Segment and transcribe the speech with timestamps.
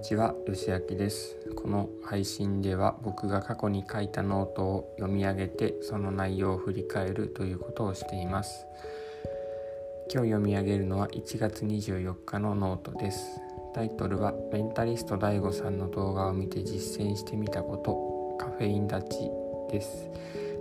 [0.00, 1.36] にちは、よしあきです。
[1.54, 8.64] この配信では僕が過去に書いたノートを読み上げてその内容を振り返るということをしています。
[10.10, 13.42] 今日読み上げるのは1月24日のノートです。
[13.74, 19.30] タイトルはメンタリスト DAIGO さんの動画を見て実践してみたことカフェイン断ち
[19.70, 20.08] です。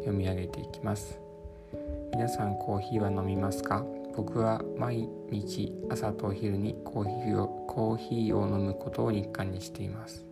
[0.00, 1.18] 読み上げていきます。
[2.12, 3.82] 皆さんコーヒーは飲みますか？
[4.14, 10.26] 僕は毎日朝とお昼にコーヒーをコーヒーを飲むことを日課にしています。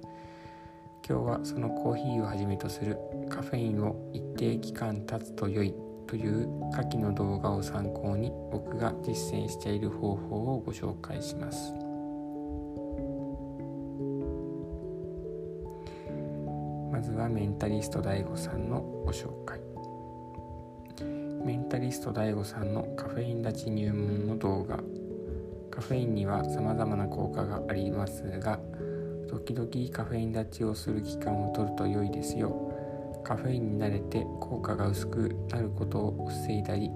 [1.09, 2.99] 今日はそのコーヒーをはじめとする
[3.29, 5.75] カフェインを一定期間経つと良い
[6.07, 11.73] という下記の動画を参考に僕が実践している方法をご紹介します。
[16.93, 19.70] まずはメンタリスト DAIGO さんのご紹介。
[21.71, 24.81] タリスト DAIGO さんのカフェイン立ち入門の動画。
[25.71, 28.59] カフェインには様々な効果がありますが
[29.29, 33.23] 時々カフェイン立ちをする期間を取ると良いですよ。
[33.23, 36.91] カフェインに慣れて効果が薄くなることを防いだり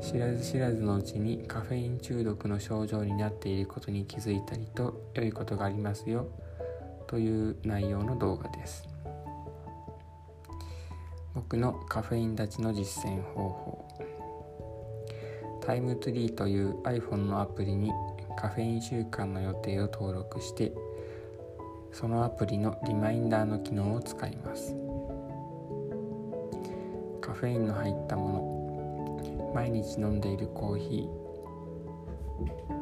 [0.00, 6.28] 知らず知らずのうちにカフェイン中毒の症状になっていることに気づいたりと良いことがありますよ。
[7.06, 8.88] という内容の動画です。
[11.34, 13.87] 僕のカフェイン立ちの実践方法。
[15.68, 17.92] タイムツリーという iPhone のアプリに
[18.38, 20.72] カフェイン週間の予定を登録して
[21.92, 24.74] そのアプリのリマインダーの機能を使います。
[27.20, 32.77] カフェインの入ったもの毎日飲んでいるコーヒー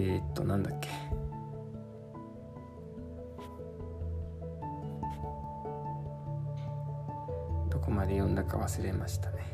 [0.00, 0.88] ー、っとなんだっけ。
[7.68, 9.52] どこまで読んだか忘れましたね。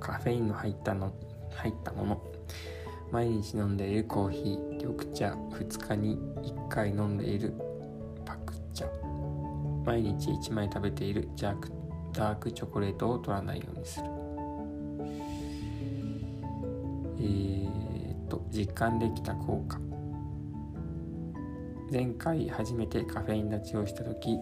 [0.00, 1.12] カフェインの入ったの
[1.50, 2.22] 入ったもの。
[3.12, 7.52] 毎日飲んでいるコーヒー緑茶2日に1回飲んでいる
[8.24, 8.86] パク茶。
[9.84, 11.70] 毎日1枚食べているジャーク
[12.14, 14.06] ダークチョコレートを取らないようにする。
[17.18, 17.89] えー、
[18.50, 19.78] 実感できた効果。
[21.90, 24.38] 前回初めてカフェイン立ちをした時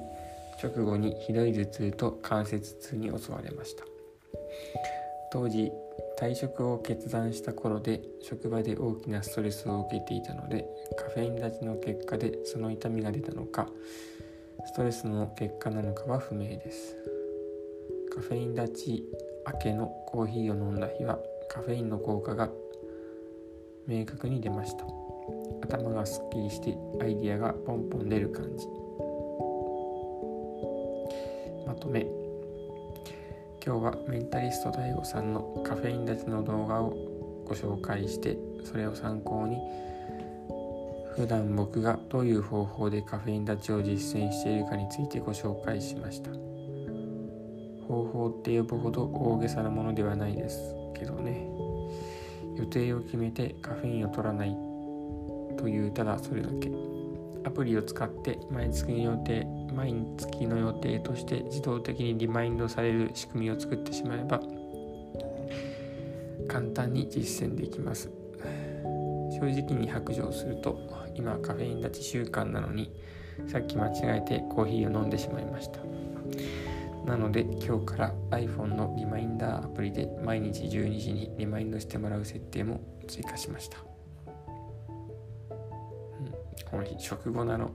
[0.63, 3.85] 直後にひどい頭痛と関節痛に襲われました。
[5.31, 5.71] 当時
[6.19, 10.67] 退職を決断した頃で職場で大きなストレスを受けていたので
[10.97, 13.69] カフェイン立ちの結果でその痛みが出たのか
[14.67, 16.97] ストレスの結果なのかは不明です。
[18.15, 19.05] カフェイン立ち
[19.47, 21.19] 明けのコーヒーを飲んだ日は
[21.49, 22.51] カフェインの効果が
[23.89, 24.85] 明確に出ました。
[25.63, 28.67] 頭がすっきりしてアイディアがポンポン出る感じ。
[31.67, 32.07] まとめ。
[33.65, 36.91] 今日はメンタリスト DAIGO さんのカフェイン立ちの動画を
[37.47, 39.57] ご紹介してそれを参考に
[41.17, 46.31] 普段僕がどういう方法でカフェイン立ちを実践しているかについてご紹介しました。
[47.89, 51.49] 方法って呼ぶほど大げさなものではないですけどね。
[52.59, 54.51] 予定を決めてカフェインを取らない
[55.57, 56.71] というただそれだけ。
[57.45, 64.41] アプリを使って毎月の予定毎月の予定として自動的にリマインドされる仕組みを作ってしまえば
[66.49, 68.11] 簡単に実践できます。
[69.41, 70.79] 正直に白状すると
[71.15, 72.91] 今カフェイン立ち習慣なのに
[73.47, 75.79] さっき間違えてコーヒーを飲んでしまいました。
[77.05, 83.83] なので今日から iPhone のリマインダーアプリで毎日12時にリマインドしてもらう設定も追加しました、う
[86.23, 86.31] ん、
[86.71, 87.71] この日食後なの。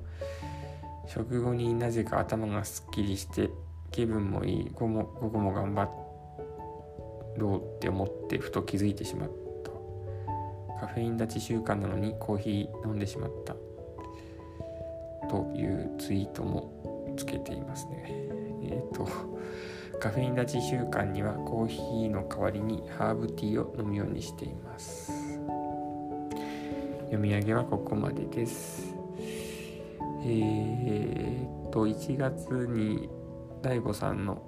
[1.08, 3.50] 食後になぜか頭がすっきりして
[3.92, 4.70] 気分もいい。
[4.74, 5.90] 午後も午後も頑張
[7.38, 9.30] ろうって思ってふと気づいてしまっ
[10.80, 10.84] た。
[10.88, 13.56] カフェイン立ち習慣なのにコーヒー飲んでしまった。
[15.30, 16.73] というツイートも
[17.16, 18.06] つけていますね。
[18.64, 19.08] えっ、ー、と
[20.00, 25.12] カフェイン立ち習慣にはコーヒーの代わりにハーブティーを飲むようにしています。
[27.06, 28.96] 読み上げはここまでです。
[30.26, 33.10] えー、と1月に
[33.62, 34.42] DAIGO さんの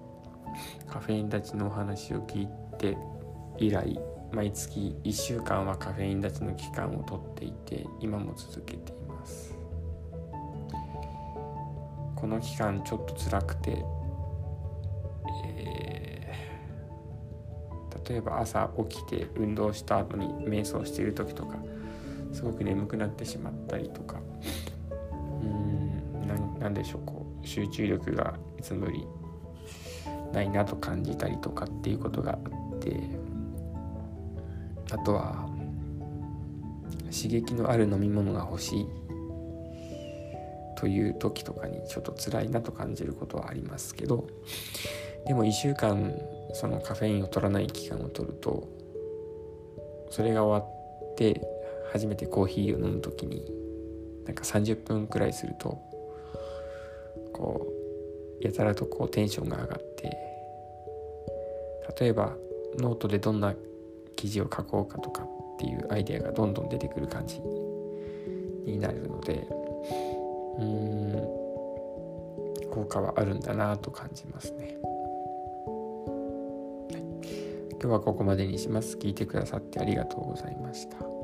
[0.88, 2.48] カフェイン立ちのお話を聞い
[2.78, 2.98] て
[3.58, 4.00] 以来
[4.32, 9.55] 毎月1週間はカフェイン立ちの期間をとっていて今も続けています。
[12.26, 13.86] この期間ちょっと辛くて
[15.46, 16.34] え
[18.10, 21.60] 例えば朝起きて運動した後に瞑想している時とか
[22.34, 24.20] すごく眠くなってしまったりとか
[25.44, 29.08] うんなん何でしょうこう集中力がいつもより
[30.34, 32.38] ないなと感じたりとかっていうことがあ
[32.76, 33.00] って
[34.92, 35.48] あとは
[37.16, 39.05] 刺激のある飲み物が欲しい。
[40.76, 44.28] という時とかにちょっと辛いなと感じることはありますけど
[45.26, 46.14] でも1週間
[46.54, 48.68] そのカフェインを取らない期間を取ると
[50.10, 50.68] それが終わ
[51.14, 51.42] って
[51.92, 53.46] 初めてコーヒーを飲む時に
[54.26, 55.82] なんか30分くらいすると
[57.34, 57.68] こ
[58.42, 60.18] うやたらとこうテンションが上がって
[62.00, 62.36] 例えば
[62.78, 63.56] ノートでどんな
[64.16, 65.28] 記事を書こうかとかっ
[65.60, 69.48] ていうアイデアがどんどん出てくる感じになるので
[70.60, 71.46] うん
[72.72, 74.78] 効果はあるんだなと感じますね。
[77.82, 78.98] 今日はここまでにします。
[78.98, 81.15] 聞いてくださってありがとうございました。